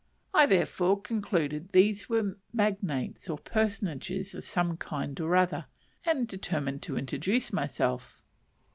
I 0.33 0.47
therefore 0.47 0.99
concluded 0.99 1.73
these 1.73 2.09
were 2.09 2.35
magnates 2.51 3.29
or 3.29 3.37
"personages" 3.37 4.33
of 4.33 4.43
some 4.43 4.75
kind 4.77 5.19
or 5.19 5.35
other, 5.35 5.67
and 6.07 6.27
determined 6.27 6.81
to 6.81 6.97
introduce 6.97 7.53
myself. 7.53 8.23